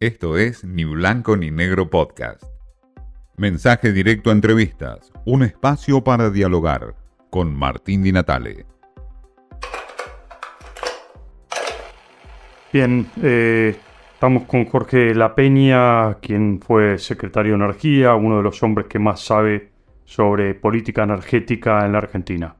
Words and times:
Esto 0.00 0.38
es 0.38 0.62
Ni 0.62 0.84
Blanco 0.84 1.36
ni 1.36 1.50
Negro 1.50 1.90
Podcast. 1.90 2.44
Mensaje 3.36 3.90
directo 3.92 4.30
a 4.30 4.32
entrevistas, 4.32 5.12
un 5.24 5.42
espacio 5.42 6.04
para 6.04 6.30
dialogar 6.30 6.94
con 7.30 7.52
Martín 7.52 8.04
Di 8.04 8.12
Natale. 8.12 8.64
Bien, 12.72 13.08
eh, 13.20 13.76
estamos 14.14 14.44
con 14.44 14.66
Jorge 14.66 15.16
La 15.16 15.34
Peña, 15.34 16.14
quien 16.20 16.60
fue 16.60 16.96
secretario 16.98 17.58
de 17.58 17.64
Energía, 17.64 18.14
uno 18.14 18.36
de 18.36 18.44
los 18.44 18.62
hombres 18.62 18.86
que 18.86 19.00
más 19.00 19.20
sabe 19.20 19.72
sobre 20.04 20.54
política 20.54 21.02
energética 21.02 21.84
en 21.84 21.90
la 21.90 21.98
Argentina. 21.98 22.57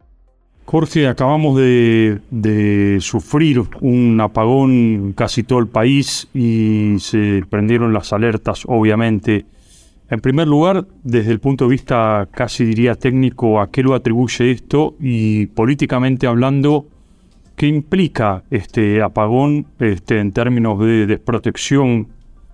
Jorge, 0.71 1.07
acabamos 1.09 1.57
de, 1.57 2.99
sufrir 3.01 3.63
un 3.81 4.21
apagón 4.21 4.71
en 4.71 5.13
casi 5.15 5.43
todo 5.43 5.61
el 5.61 5.67
país 5.67 6.29
y 6.35 6.97
se 6.99 7.43
prendieron 7.49 7.95
las 7.95 8.13
alertas, 8.13 8.65
obviamente. 8.67 9.47
En 10.11 10.21
primer 10.21 10.47
lugar, 10.47 10.85
desde 11.03 11.33
el 11.33 11.41
punto 11.41 11.65
de 11.65 11.71
vista 11.71 12.29
casi 12.31 12.67
diría 12.67 12.97
técnico, 12.97 13.63
¿a 13.63 13.71
qué 13.71 13.83
lo 13.83 13.95
atribuye 13.95 14.51
esto? 14.51 14.95
Y 15.01 15.47
políticamente 15.47 16.27
hablando, 16.27 16.87
¿qué 17.57 17.67
implica 17.67 18.43
este 18.51 19.01
apagón 19.01 19.69
este, 19.79 20.21
en 20.21 20.33
términos 20.33 20.81
de 20.81 21.07
desprotección 21.07 22.09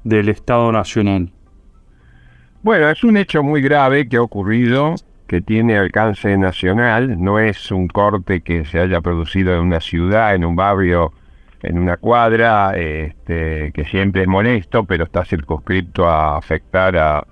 del 0.04 0.28
Estado 0.28 0.70
Nacional? 0.70 1.32
Bueno, 2.62 2.88
es 2.90 3.02
un 3.02 3.16
hecho 3.16 3.42
muy 3.42 3.60
grave 3.60 4.08
que 4.08 4.18
ha 4.18 4.22
ocurrido 4.22 4.94
tiene 5.40 5.78
alcance 5.78 6.36
nacional, 6.36 7.22
no 7.22 7.38
es 7.38 7.70
un 7.70 7.88
corte 7.88 8.40
que 8.42 8.64
se 8.64 8.80
haya 8.80 9.00
producido 9.00 9.54
en 9.54 9.60
una 9.60 9.80
ciudad, 9.80 10.34
en 10.34 10.44
un 10.44 10.56
barrio, 10.56 11.12
en 11.64 11.78
una 11.78 11.96
cuadra, 11.96 12.76
este, 12.76 13.72
que 13.72 13.84
siempre 13.84 14.22
es 14.22 14.28
molesto, 14.28 14.84
pero 14.84 15.04
está 15.04 15.24
circunscrito 15.24 16.06
a 16.06 16.36
afectar 16.36 16.96
a, 16.96 17.26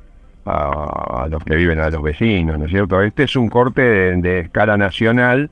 los 1.29 1.45
que 1.45 1.55
viven, 1.55 1.79
a 1.79 1.91
los 1.91 2.03
vecinos, 2.03 2.59
¿no 2.59 2.65
es 2.65 2.71
cierto? 2.71 3.01
Este 3.03 3.25
es 3.25 3.37
un 3.37 3.49
corte 3.49 3.83
de, 3.83 4.41
escala 4.41 4.77
nacional, 4.77 5.51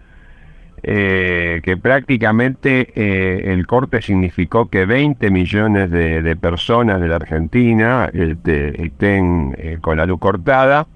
eh, 0.83 1.61
que 1.63 1.77
prácticamente 1.77 2.91
eh, 2.95 3.53
el 3.53 3.67
corte 3.67 4.01
significó 4.01 4.71
que 4.71 4.87
20 4.87 5.31
millones 5.31 5.91
de, 5.91 6.37
personas 6.37 7.01
de 7.03 7.09
la 7.09 7.17
Argentina 7.17 8.09
este, 8.13 8.87
estén 8.87 9.55
eh, 9.59 9.79
con 9.81 9.99
la 9.99 10.07
luz 10.07 10.19
cortada, 10.19 10.87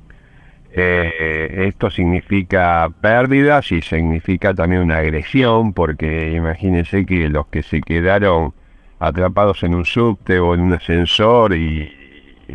eh, 0.76 1.66
esto 1.68 1.90
significa 1.90 2.90
pérdidas 3.00 3.70
y 3.70 3.80
significa 3.80 4.54
también 4.54 4.82
una 4.82 4.98
agresión, 4.98 5.72
porque 5.72 6.32
imagínense 6.32 7.06
que 7.06 7.28
los 7.28 7.46
que 7.46 7.62
se 7.62 7.80
quedaron 7.80 8.54
atrapados 8.98 9.62
en 9.62 9.74
un 9.74 9.84
subte 9.84 10.38
o 10.40 10.54
en 10.54 10.60
un 10.62 10.72
ascensor 10.72 11.54
y, 11.54 11.92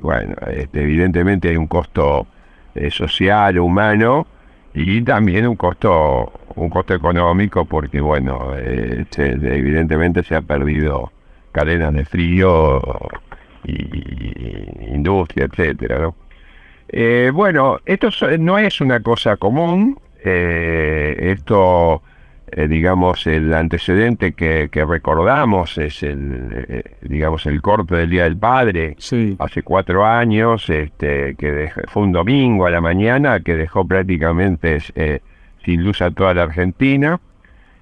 bueno, 0.01 0.35
este, 0.47 0.81
evidentemente 0.81 1.49
hay 1.49 1.57
un 1.57 1.67
costo 1.67 2.27
eh, 2.75 2.91
social, 2.91 3.57
humano 3.59 4.27
y 4.73 5.01
también 5.01 5.47
un 5.47 5.55
costo 5.55 6.31
un 6.55 6.69
costo 6.69 6.93
económico 6.93 7.65
porque 7.65 8.01
bueno, 8.01 8.55
este, 8.55 9.31
evidentemente 9.31 10.23
se 10.23 10.35
ha 10.35 10.41
perdido 10.41 11.11
cadenas 11.51 11.93
de 11.93 12.05
frío 12.05 12.81
y, 13.63 14.93
industria, 14.93 15.45
etcétera, 15.45 15.99
¿no? 15.99 16.15
Eh, 16.91 17.31
bueno, 17.33 17.79
esto 17.85 18.09
no 18.39 18.57
es 18.57 18.81
una 18.81 18.99
cosa 19.01 19.37
común. 19.37 19.99
Eh, 20.23 21.15
esto, 21.19 22.01
eh, 22.51 22.67
digamos, 22.67 23.27
el 23.27 23.53
antecedente 23.53 24.33
que, 24.33 24.69
recordamos 24.73 25.77
es 25.77 26.01
el, 26.03 26.83
digamos, 27.01 27.45
el 27.45 27.61
corte 27.61 27.95
del 27.95 28.09
Día 28.09 28.23
del 28.23 28.37
Padre, 28.37 28.97
hace 29.37 29.63
cuatro 29.63 30.05
años, 30.05 30.69
este, 30.69 31.35
que 31.35 31.71
fue 31.87 32.03
un 32.03 32.11
domingo 32.11 32.65
a 32.65 32.71
la 32.71 32.81
mañana, 32.81 33.39
que 33.39 33.55
dejó 33.55 33.85
prácticamente 33.85 34.79
sin 35.63 35.83
luz 35.83 36.01
a 36.01 36.11
toda 36.11 36.33
la 36.33 36.43
Argentina, 36.43 37.19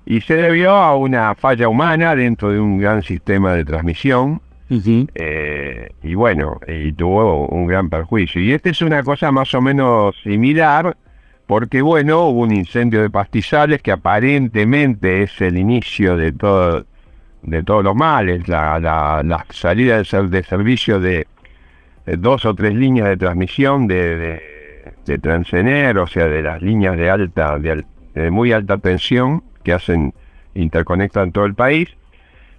y 0.05 0.21
se 0.21 0.35
debió 0.35 0.71
a 0.71 0.95
una 0.95 1.33
falla 1.35 1.69
humana 1.69 2.15
dentro 2.15 2.51
de 2.51 2.59
un 2.59 2.77
gran 2.77 3.03
sistema 3.03 3.53
de 3.53 3.65
transmisión. 3.65 4.41
Eh, 4.69 5.89
y 6.03 6.13
bueno, 6.15 6.59
y 6.67 6.91
tuvo 6.93 7.47
un 7.47 7.67
gran 7.67 7.89
perjuicio. 7.89 8.41
Y 8.41 8.53
esta 8.53 8.69
es 8.69 8.81
una 8.81 9.03
cosa 9.03 9.31
más 9.31 9.53
o 9.53 9.61
menos 9.61 10.15
similar, 10.23 10.97
porque 11.45 11.81
bueno, 11.81 12.25
hubo 12.27 12.41
un 12.41 12.53
incendio 12.53 13.01
de 13.01 13.09
pastizales 13.09 13.81
que 13.81 13.91
aparentemente 13.91 15.23
es 15.23 15.41
el 15.41 15.57
iterio 15.57 16.17
de 16.17 16.31
todo 16.33 16.85
de 17.43 17.63
todos 17.63 17.83
los 17.83 17.95
males, 17.95 18.47
la, 18.49 18.79
la, 18.79 19.45
salida 19.51 19.97
de, 19.97 20.43
servicio 20.43 20.99
de, 20.99 21.27
dos 22.05 22.43
o 22.45 22.53
tres 22.53 22.73
líneas 22.73 23.07
de 23.07 23.15
transmisión 23.15 23.87
de, 23.87 24.41
de, 25.05 25.17
de 25.17 25.99
o 25.99 26.07
sea, 26.07 26.27
de 26.27 26.41
las 26.41 26.61
líneas 26.61 26.97
de 26.97 27.09
alta, 27.09 27.57
de, 27.57 27.85
de 28.13 28.31
muy 28.31 28.51
alta 28.51 28.77
tensión 28.79 29.43
que 29.63 29.71
hacen, 29.71 30.13
interconectan 30.55 31.31
todo 31.31 31.45
el 31.45 31.53
país 31.53 31.89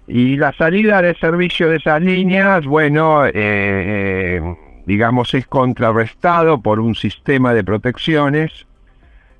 y 0.09 0.37
la 0.37 0.51
salida 0.53 1.03
de 1.03 1.13
servicio 1.13 1.69
de 1.69 1.77
esas 1.77 2.01
líneas, 2.01 2.65
bueno, 2.65 3.27
eh, 3.27 3.31
eh, 3.35 4.41
digamos, 4.87 5.35
es 5.35 5.45
contrarrestado 5.45 6.61
por 6.61 6.79
un 6.79 6.95
sistema 6.95 7.53
de 7.53 7.63
protecciones 7.63 8.65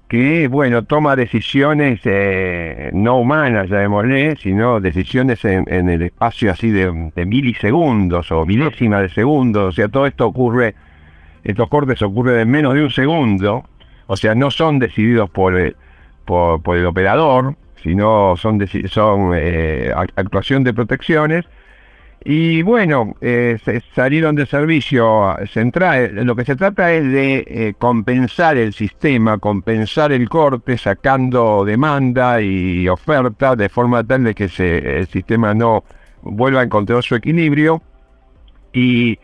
que, 0.07 0.47
bueno, 0.47 0.83
toma 0.83 1.15
decisiones 1.15 2.01
eh, 2.03 2.91
no 2.93 3.17
humanas, 3.17 3.67
llamémosle, 3.67 4.35
sino 4.35 4.79
decisiones 4.79 5.43
en, 5.43 5.89
el 5.89 6.03
espacio 6.03 6.51
así 6.51 6.69
de, 6.69 7.11
milisegundos 7.25 8.31
o 8.31 8.45
milésimas 8.45 9.01
de 9.01 9.09
segundos. 9.09 9.69
O 9.69 9.71
sea, 9.71 9.87
todo 9.87 10.05
esto 10.05 10.27
ocurre, 10.27 10.75
estos 11.43 11.67
cortes 11.67 11.99
ocurren 12.03 12.41
en 12.41 12.49
menos 12.49 12.75
de 12.75 12.83
un 12.83 12.91
segundo. 12.91 13.63
O 14.05 14.15
sea, 14.15 14.35
no 14.35 14.51
son 14.51 14.77
decididos 14.77 15.31
por, 15.31 15.75
por, 16.25 16.61
por 16.61 16.77
el 16.77 16.85
operador, 16.85 17.55
sino 17.83 18.35
son, 18.37 18.59
eh, 19.35 19.91
actuación 20.15 20.63
de 20.63 20.73
protecciones. 20.73 21.45
Y 22.23 22.63
bueno, 22.63 23.15
eh, 23.21 23.57
salieron 23.95 24.35
de 24.35 24.45
servicio 24.45 25.37
central. 25.53 26.15
Lo 26.25 26.35
que 26.35 26.43
se 26.43 26.57
trata 26.57 26.91
es 26.91 27.05
de 27.05 27.45
eh, 27.47 27.73
compensar 27.77 28.57
el 28.57 28.73
sistema, 28.73 29.37
compensar 29.37 30.11
el 30.11 30.27
corte, 30.27 30.77
sacando 30.77 31.63
demanda 31.63 32.41
y 32.41 32.89
oferta 32.89 33.55
de 33.55 33.69
forma 33.69 34.03
tal 34.03 34.25
de 34.25 34.35
que 34.35 34.49
se, 34.49 34.99
el 34.99 35.07
sistema 35.07 35.53
no 35.53 35.85
vuelva 36.21 36.59
a 36.59 36.63
encontrar 36.63 37.03
su 37.03 37.15
equilibrio. 37.15 37.81
Y 38.73 39.17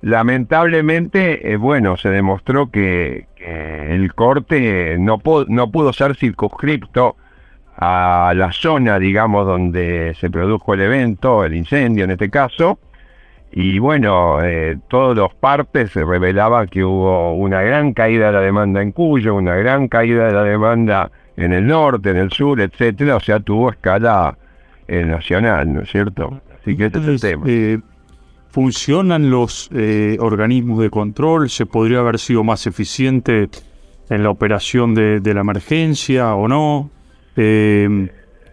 lamentablemente, 0.00 1.54
bueno, 1.58 1.98
se 1.98 2.08
demostró 2.08 2.70
que, 2.70 3.26
el 3.36 4.14
corte 4.14 4.96
no, 4.98 5.20
no 5.48 5.70
pudo 5.70 5.92
ser 5.92 6.16
circunscripto 6.16 7.16
a 7.80 8.32
la 8.34 8.50
zona, 8.50 8.98
digamos, 8.98 9.46
donde 9.46 10.16
se 10.18 10.30
produjo 10.30 10.74
el 10.74 10.80
evento, 10.80 11.44
el 11.44 11.54
incendio 11.54 12.04
en 12.04 12.10
este 12.10 12.28
caso, 12.28 12.80
y 13.52 13.78
bueno, 13.78 14.42
eh, 14.42 14.76
todos 14.88 15.16
los 15.16 15.32
partes 15.34 15.92
se 15.92 16.04
revelaba 16.04 16.66
que 16.66 16.84
hubo 16.84 17.34
una 17.34 17.62
gran 17.62 17.94
caída 17.94 18.26
de 18.26 18.32
la 18.32 18.40
demanda 18.40 18.82
en 18.82 18.90
Cuyo, 18.90 19.36
una 19.36 19.54
gran 19.54 19.86
caída 19.86 20.26
de 20.26 20.32
la 20.32 20.42
demanda 20.42 21.10
en 21.36 21.52
el 21.52 21.66
norte, 21.66 22.10
en 22.10 22.16
el 22.16 22.32
sur, 22.32 22.60
etcétera, 22.60 23.16
o 23.16 23.20
sea, 23.20 23.38
tuvo 23.38 23.70
escala 23.70 24.36
eh, 24.88 25.04
nacional, 25.04 25.72
¿no 25.72 25.82
es 25.82 25.90
cierto? 25.90 26.40
Así 26.60 26.76
que 26.76 26.86
este 26.86 26.98
es 26.98 27.06
el 27.06 27.20
tema. 27.20 27.44
Eh, 27.46 27.78
¿Funcionan 28.50 29.30
los 29.30 29.70
organismos 30.18 30.80
de 30.80 30.90
control? 30.90 31.48
¿Se 31.48 31.64
podría 31.64 32.00
haber 32.00 32.18
sido 32.18 32.42
más 32.42 32.66
eficiente 32.66 33.48
en 34.10 34.22
la 34.24 34.30
operación 34.30 34.94
de 34.94 35.34
la 35.34 35.42
emergencia 35.42 36.34
o 36.34 36.48
no? 36.48 36.90
Eh, 37.40 38.08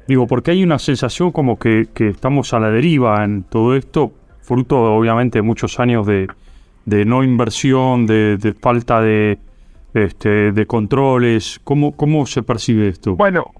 digo, 0.07 0.27
porque 0.27 0.51
hay 0.51 0.63
una 0.63 0.77
sensación 0.77 1.31
como 1.31 1.57
que, 1.57 1.87
estamos 1.95 2.53
a 2.53 2.59
la 2.59 2.69
deriva 2.69 3.23
en 3.23 3.43
todo 3.43 3.75
esto, 3.75 4.13
fruto 4.41 4.77
obviamente 4.93 5.39
de 5.39 5.41
muchos 5.41 5.79
años 5.79 6.05
de, 6.05 6.27
no 6.85 7.23
inversión, 7.23 8.05
de, 8.05 8.55
falta 8.61 9.01
de, 9.01 9.39
este, 9.95 10.51
de 10.51 10.65
controles. 10.67 11.59
¿Cómo, 11.63 11.95
¿Cómo 11.95 12.27
se 12.27 12.43
percibe 12.43 12.87
esto? 12.87 13.15
Bueno, 13.15 13.51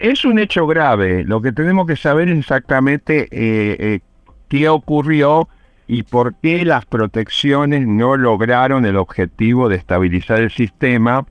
es 0.00 0.24
un 0.24 0.40
hecho 0.40 0.66
grave. 0.66 1.22
Lo 1.22 1.40
que 1.40 1.52
tenemos 1.52 1.86
que 1.86 1.96
saber 1.96 2.28
exactamente 2.28 3.28
eh, 3.30 3.76
eh, 3.78 4.00
qué 4.48 4.68
ocurrió 4.68 5.48
y 5.86 6.02
por 6.02 6.34
qué 6.42 6.64
las 6.64 6.84
protecciones 6.86 7.86
no 7.86 8.16
lograron 8.16 8.84
el 8.84 8.96
objetivo 8.96 9.68
de 9.68 9.76
estabilizar 9.76 10.40
el 10.40 10.50
sistema 10.50 11.24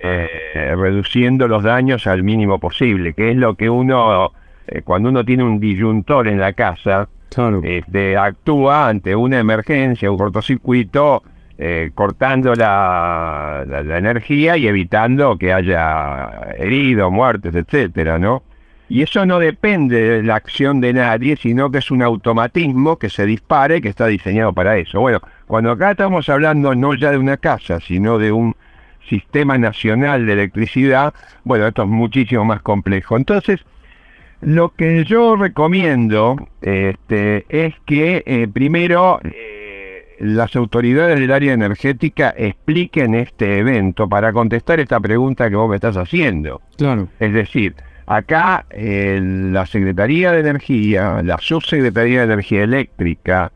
eh, 0.00 0.74
reduciendo 0.76 1.48
los 1.48 1.62
daños 1.62 2.06
al 2.06 2.22
mínimo 2.22 2.58
posible, 2.58 3.14
que 3.14 3.30
es 3.30 3.36
lo 3.36 3.54
que 3.54 3.68
uno, 3.68 4.32
eh, 4.66 4.82
cuando 4.82 5.08
uno 5.08 5.24
tiene 5.24 5.44
un 5.44 5.58
disyuntor 5.58 6.28
en 6.28 6.38
la 6.38 6.52
casa, 6.52 7.08
este, 7.62 8.16
actúa 8.16 8.88
ante 8.88 9.14
una 9.14 9.38
emergencia, 9.38 10.10
un 10.10 10.18
cortocircuito, 10.18 11.22
eh, 11.58 11.90
cortando 11.94 12.54
la, 12.54 13.64
la, 13.66 13.98
energía 13.98 14.56
y 14.56 14.68
evitando 14.68 15.36
que 15.36 15.52
haya 15.52 16.54
heridos, 16.56 17.10
muertes, 17.10 17.54
etcétera, 17.54 18.18
¿no? 18.18 18.44
Y 18.88 19.02
eso 19.02 19.26
no 19.26 19.38
depende 19.38 20.00
de 20.00 20.22
la 20.22 20.36
acción 20.36 20.80
de 20.80 20.94
nadie, 20.94 21.36
sino 21.36 21.70
que 21.70 21.78
es 21.78 21.90
un 21.90 22.02
automatismo 22.02 22.96
que 22.96 23.10
se 23.10 23.26
dispara 23.26 23.76
y 23.76 23.80
que 23.82 23.88
está 23.88 24.06
diseñado 24.06 24.52
para 24.54 24.78
eso. 24.78 25.00
Bueno, 25.00 25.20
cuando 25.46 25.72
acá 25.72 25.90
estamos 25.90 26.28
hablando 26.28 26.74
no 26.74 26.94
ya 26.94 27.10
de 27.10 27.18
una 27.18 27.36
casa, 27.36 27.80
sino 27.80 28.18
de 28.18 28.32
un 28.32 28.54
sistema 29.08 29.58
nacional 29.58 30.26
de 30.26 30.32
electricidad, 30.32 31.14
bueno, 31.44 31.66
esto 31.66 31.82
es 31.82 31.88
muchísimo 31.88 32.44
más 32.44 32.62
complejo. 32.62 33.16
Entonces, 33.16 33.60
lo 34.40 34.72
que 34.74 35.04
yo 35.04 35.36
recomiendo 35.36 36.36
este, 36.62 37.44
es 37.48 37.74
que 37.86 38.22
eh, 38.24 38.46
primero 38.52 39.20
eh, 39.24 40.16
las 40.20 40.54
autoridades 40.54 41.18
del 41.18 41.32
área 41.32 41.52
energética 41.52 42.32
expliquen 42.36 43.14
este 43.14 43.58
evento 43.58 44.08
para 44.08 44.32
contestar 44.32 44.78
esta 44.78 45.00
pregunta 45.00 45.48
que 45.50 45.56
vos 45.56 45.68
me 45.68 45.76
estás 45.76 45.96
haciendo. 45.96 46.60
Claro. 46.76 47.08
Es 47.18 47.32
decir, 47.32 47.74
acá 48.06 48.66
eh, 48.70 49.18
la 49.22 49.66
Secretaría 49.66 50.30
de 50.30 50.40
Energía, 50.40 51.20
la 51.24 51.38
Subsecretaría 51.38 52.20
de 52.20 52.32
Energía 52.32 52.62
Eléctrica, 52.62 53.52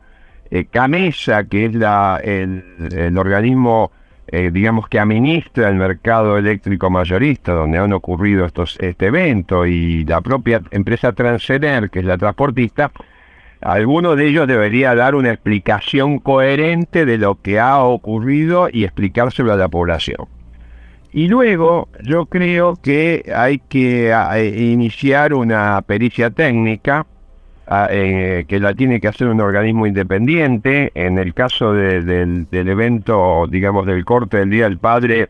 CAMESA, 0.69 1.45
que 1.45 1.65
es 1.65 1.73
la, 1.73 2.21
el 2.23 3.17
organismo 3.17 3.91
eh, 4.35 4.49
digamos 4.51 4.87
que 4.89 4.97
administra 4.97 5.69
el 5.69 5.75
mercado 5.75 6.39
eléctrico 6.39 6.89
mayorista, 6.89 7.51
donde 7.51 7.77
han 7.77 7.93
ocurrido 7.93 8.47
estos, 8.47 8.79
este 8.79 9.05
evento, 9.05 9.67
y 9.67 10.05
la 10.05 10.21
propia 10.21 10.59
empresa 10.71 11.11
Transener, 11.11 11.91
que 11.91 11.99
es 11.99 12.05
la 12.05 12.17
transportista, 12.17 12.91
alguno 13.61 14.15
de 14.15 14.27
ellos 14.27 14.47
debería 14.47 14.95
dar 14.95 15.13
una 15.13 15.29
explicación 15.29 16.17
coherente 16.17 17.05
de 17.05 17.19
lo 17.19 17.39
que 17.43 17.59
ha 17.59 17.83
ocurrido 17.83 18.69
y 18.73 18.85
explicárselo 18.85 19.53
a 19.53 19.55
la 19.55 19.67
población. 19.67 20.25
Y 21.11 21.27
luego 21.27 21.89
yo 22.01 22.25
creo 22.25 22.75
que 22.77 23.31
hay 23.35 23.59
que 23.59 24.11
iniciar 24.57 25.35
una 25.35 25.79
pericia 25.85 26.31
técnica 26.31 27.05
eh, 27.69 28.45
que 28.47 28.59
la 28.59 28.73
tiene 28.73 28.99
que 28.99 29.07
hacer 29.07 29.27
un 29.27 29.39
organismo 29.39 29.87
independiente. 29.87 30.91
En 30.95 31.17
el 31.17 31.33
caso 31.33 31.73
del, 31.73 32.47
evento, 32.51 33.47
digamos, 33.49 33.85
del 33.85 34.03
corte 34.03 34.37
del 34.37 34.49
Día 34.49 34.65
del 34.65 34.77
Padre, 34.77 35.29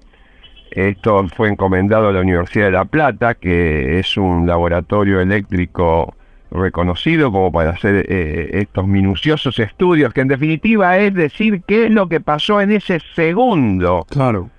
esto 0.71 1.27
fue 1.27 1.49
encomendado 1.49 2.09
a 2.09 2.11
la 2.11 2.21
Universidad 2.21 2.65
de 2.65 2.71
La 2.71 2.85
Plata, 2.85 3.35
que 3.35 3.99
es 3.99 4.17
un 4.17 4.47
laboratorio 4.47 5.21
eléctrico 5.21 6.15
reconocido 6.49 7.31
como 7.31 7.51
para 7.51 7.71
hacer 7.71 8.05
eh, 8.09 8.49
estos 8.53 8.87
minuciosos 8.87 9.57
estudios, 9.59 10.13
que 10.13 10.21
en 10.21 10.27
definitiva 10.27 10.97
es 10.97 11.13
decir 11.13 11.61
qué 11.67 11.85
es 11.85 11.91
lo 11.91 12.07
que 12.07 12.19
pasó 12.19 12.61
en 12.61 12.71
ese 12.71 12.99
segundo. 13.15 14.05
Claro, 14.09 14.49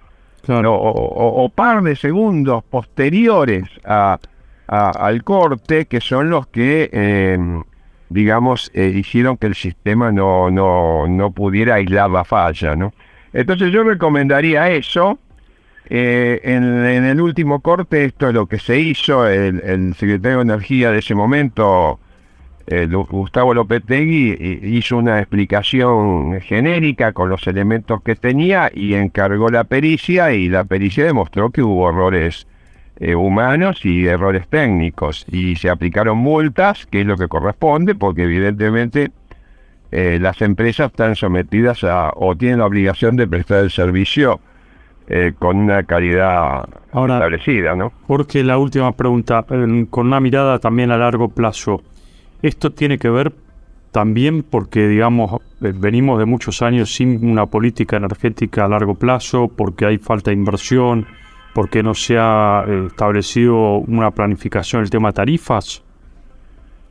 claro. 0.43 0.75
O, 0.77 1.49
par 1.49 1.83
de 1.83 1.97
segundos 1.97 2.63
posteriores 2.65 3.65
a, 3.85 4.19
al 4.67 5.23
corte, 5.25 5.87
que 5.87 6.01
son 6.01 6.31
los 6.31 6.47
que 6.47 6.91
eh, 6.93 7.39
digamos, 8.09 8.71
eh, 8.75 8.93
hicieron 8.95 9.37
que 9.37 9.47
el 9.47 9.55
sistema 9.55 10.13
no, 10.13 10.51
no, 10.51 11.07
no, 11.09 11.33
pudiera 11.33 11.77
aislar 11.77 12.11
la 12.11 12.25
falla, 12.25 12.77
¿no? 12.77 12.93
Entonces 13.33 13.73
yo 13.73 13.83
recomendaría 13.83 14.71
eso. 14.71 15.19
Eh, 15.91 16.41
en, 16.45 16.65
el 16.85 17.21
último 17.21 17.61
corte, 17.61 18.05
esto 18.07 18.29
es 18.29 18.35
lo 18.35 18.47
que 18.47 18.59
se 18.59 18.79
hizo, 18.79 19.27
el, 19.29 19.95
secretario 19.95 20.39
de 20.39 20.45
Energía 20.45 20.91
de 20.91 21.01
ese 21.01 21.15
momento, 21.15 21.99
Gustavo 23.11 23.53
Lopetegui, 23.53 24.61
hizo 24.63 24.97
una 24.97 25.19
explicación 25.19 26.41
genérica 26.41 27.13
con 27.13 27.29
los 27.29 27.47
elementos 27.47 28.01
que 28.03 28.17
tenía 28.17 28.71
y 28.73 28.95
encargó 28.95 29.51
la 29.51 29.65
pericia 29.65 30.33
y 30.33 30.49
la 30.49 30.65
pericia 30.65 31.05
demostró 31.05 31.51
que 31.51 31.63
hubo 31.63 31.91
errores 31.91 32.47
eh, 32.99 33.15
humanos 33.15 33.85
y 33.85 34.07
errores 34.07 34.49
técnicos. 34.49 35.25
Y 35.31 35.57
se 35.57 35.71
aplicaron 35.71 36.19
multas, 36.19 36.87
que 36.87 37.01
es 37.01 37.07
lo 37.07 37.17
que 37.17 37.29
corresponde, 37.29 37.95
porque 37.95 38.25
evidentemente 38.25 39.11
eh, 39.91 40.19
las 40.21 40.41
empresas 40.43 40.91
están 40.91 41.17
sometidas 41.17 41.85
a 41.85 42.13
o 42.15 42.37
tienen 42.37 42.59
la 42.59 42.67
obligación 42.67 43.17
de 43.17 43.27
prestar 43.27 43.65
el 43.65 43.71
servicio 43.71 44.41
eh, 45.07 45.33
con 45.39 45.57
una 45.59 45.83
calidad 45.83 46.69
establecida, 46.93 47.75
¿no? 47.75 47.93
Porque 48.07 48.43
la 48.43 48.59
última 48.59 48.93
pregunta, 48.93 49.45
con 49.91 50.07
una 50.07 50.21
mirada 50.21 50.59
también 50.59 50.91
a 50.91 50.97
largo 50.97 51.29
plazo, 51.29 51.83
esto 52.43 52.73
tiene 52.73 52.99
que 52.99 53.11
ver 53.11 53.33
también 53.91 54.43
porque, 54.43 54.89
digamos, 54.89 55.41
venimos 55.61 56.19
de 56.19 56.25
muchos 56.25 56.63
años 56.63 56.95
sin 56.95 57.25
una 57.31 57.47
política 57.47 57.97
energética 57.97 58.65
a 58.65 58.69
largo 58.69 58.97
plazo, 58.97 59.49
porque 59.49 59.87
hay 59.87 59.99
falta 59.99 60.31
de 60.31 60.37
inversión, 60.37 61.07
porque 61.55 61.83
no 61.83 61.95
se 61.95 62.19
ha 62.19 62.65
eh, 62.67 62.87
establecido 62.89 63.79
una 63.79 64.11
planificación 64.11 64.83
del 64.83 64.91
tema 64.91 65.13
tarifas? 65.13 65.83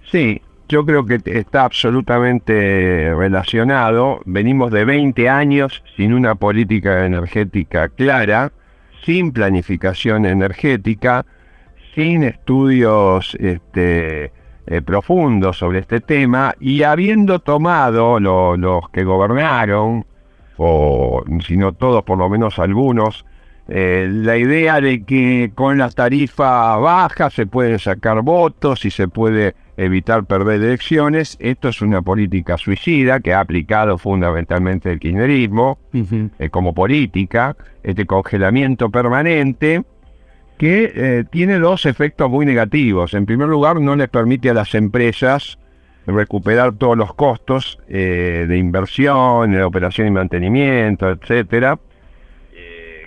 Sí, 0.09 0.41
yo 0.69 0.85
creo 0.85 1.05
que 1.05 1.19
está 1.25 1.65
absolutamente 1.65 3.13
relacionado. 3.13 4.21
Venimos 4.25 4.71
de 4.71 4.85
20 4.85 5.29
años 5.29 5.83
sin 5.95 6.13
una 6.13 6.35
política 6.35 7.05
energética 7.05 7.89
clara, 7.89 8.51
sin 9.05 9.33
planificación 9.33 10.25
energética, 10.25 11.25
sin 11.93 12.23
estudios 12.23 13.35
este, 13.35 14.31
eh, 14.65 14.81
profundos 14.81 15.57
sobre 15.57 15.79
este 15.79 15.99
tema 15.99 16.55
y 16.59 16.83
habiendo 16.83 17.39
tomado 17.39 18.19
los 18.19 18.89
que 18.89 19.03
gobernaron, 19.03 20.05
o 20.57 21.23
si 21.45 21.57
no 21.57 21.73
todos, 21.73 22.03
por 22.03 22.17
lo 22.17 22.29
menos 22.29 22.59
algunos, 22.59 23.25
eh, 23.69 24.09
la 24.11 24.37
idea 24.37 24.81
de 24.81 25.03
que 25.03 25.51
con 25.55 25.77
las 25.77 25.95
tarifas 25.95 26.79
bajas 26.81 27.33
se 27.33 27.45
pueden 27.45 27.79
sacar 27.79 28.21
votos 28.21 28.83
y 28.83 28.91
se 28.91 29.07
puede 29.07 29.55
evitar 29.77 30.25
perder 30.25 30.61
elecciones, 30.61 31.37
esto 31.39 31.69
es 31.69 31.81
una 31.81 32.01
política 32.01 32.57
suicida 32.57 33.21
que 33.21 33.33
ha 33.33 33.39
aplicado 33.39 33.97
fundamentalmente 33.97 34.91
el 34.91 34.99
kirchnerismo 34.99 35.79
eh, 35.93 36.49
como 36.49 36.73
política, 36.73 37.55
este 37.83 38.05
congelamiento 38.05 38.89
permanente 38.89 39.83
que 40.57 40.91
eh, 40.93 41.23
tiene 41.31 41.57
dos 41.57 41.85
efectos 41.85 42.29
muy 42.29 42.45
negativos. 42.45 43.13
En 43.13 43.25
primer 43.25 43.47
lugar, 43.47 43.79
no 43.79 43.95
les 43.95 44.09
permite 44.09 44.49
a 44.49 44.53
las 44.53 44.75
empresas 44.75 45.57
recuperar 46.05 46.73
todos 46.73 46.97
los 46.97 47.13
costos 47.13 47.79
de 47.87 48.57
inversión, 48.57 49.53
de 49.53 49.63
operación 49.63 50.09
y 50.09 50.11
mantenimiento, 50.11 51.09
etcétera 51.09 51.79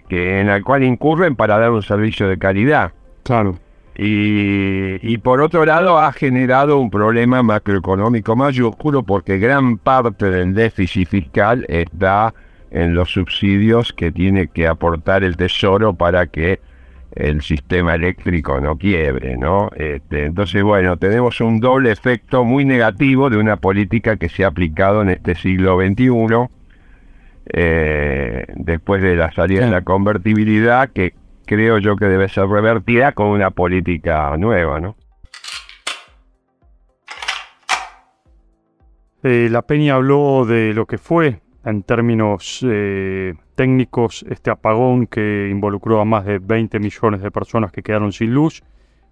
que 0.08 0.40
en 0.40 0.48
el 0.48 0.62
cual 0.64 0.82
incurren 0.82 1.36
para 1.36 1.58
dar 1.58 1.70
un 1.70 1.82
servicio 1.82 2.28
de 2.28 2.38
calidad. 2.38 2.92
Claro. 3.22 3.58
Y, 3.98 4.98
y, 5.00 5.18
por 5.18 5.40
otro 5.40 5.64
lado 5.64 5.98
ha 5.98 6.12
generado 6.12 6.78
un 6.78 6.90
problema 6.90 7.42
macroeconómico 7.42 8.36
mayúsculo 8.36 9.02
porque 9.04 9.38
gran 9.38 9.78
parte 9.78 10.28
del 10.28 10.52
déficit 10.52 11.08
fiscal 11.08 11.64
está 11.68 12.34
en 12.70 12.94
los 12.94 13.10
subsidios 13.10 13.94
que 13.94 14.12
tiene 14.12 14.48
que 14.48 14.66
aportar 14.66 15.24
el 15.24 15.38
Tesoro 15.38 15.94
para 15.94 16.26
que 16.26 16.60
el 17.16 17.40
sistema 17.40 17.94
eléctrico 17.94 18.60
no 18.60 18.76
quiebre, 18.76 19.38
¿no? 19.38 19.70
Este, 19.74 20.26
entonces, 20.26 20.62
bueno, 20.62 20.98
tenemos 20.98 21.40
un 21.40 21.60
doble 21.60 21.90
efecto 21.90 22.44
muy 22.44 22.66
negativo 22.66 23.30
de 23.30 23.38
una 23.38 23.56
política 23.56 24.16
que 24.16 24.28
se 24.28 24.44
ha 24.44 24.48
aplicado 24.48 25.00
en 25.00 25.08
este 25.08 25.34
siglo 25.34 25.78
XXI 25.80 26.10
eh, 27.52 28.44
después 28.56 29.02
de 29.02 29.14
la 29.14 29.30
salida 29.32 29.66
de 29.66 29.70
la 29.70 29.82
convertibilidad, 29.82 30.90
que 30.90 31.14
creo 31.44 31.78
yo 31.78 31.96
que 31.96 32.06
debe 32.06 32.28
ser 32.28 32.48
revertida 32.48 33.12
con 33.12 33.28
una 33.28 33.50
política 33.50 34.36
nueva, 34.36 34.80
¿no? 34.80 34.96
Eh, 39.22 39.48
la 39.50 39.62
Peña 39.62 39.94
habló 39.94 40.44
de 40.44 40.72
lo 40.74 40.86
que 40.86 40.98
fue, 40.98 41.40
en 41.64 41.82
términos 41.82 42.64
eh, 42.68 43.34
técnicos, 43.54 44.24
este 44.28 44.50
apagón 44.50 45.06
que 45.06 45.48
involucró 45.50 46.00
a 46.00 46.04
más 46.04 46.24
de 46.24 46.38
20 46.38 46.78
millones 46.78 47.20
de 47.22 47.30
personas 47.30 47.72
que 47.72 47.82
quedaron 47.82 48.12
sin 48.12 48.34
luz, 48.34 48.62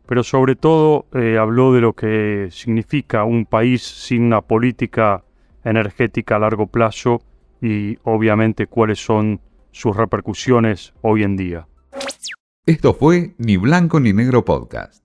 pero 0.07 0.23
sobre 0.23 0.55
todo 0.55 1.07
habló 1.41 1.73
de 1.73 1.81
lo 1.81 1.95
que 1.95 2.49
significa 2.51 3.25
un 3.25 3.47
país 3.47 3.83
sin 3.83 4.25
una 4.25 4.43
política 4.43 5.25
energética 5.65 6.37
a 6.37 6.41
largo 6.41 6.67
plazo 6.67 7.23
y 7.65 7.99
obviamente 8.05 8.67
cuáles 8.67 9.03
son 9.03 9.41
sus 9.73 9.97
repercusiones 9.97 10.93
hoy 11.01 11.23
en 11.23 11.35
día. 11.37 11.67
Esto 12.67 12.93
fue 12.93 13.35
Ni 13.39 13.57
Blanco 13.57 14.01
ni 14.01 14.13
Negro 14.13 14.45
Podcast. 14.45 15.04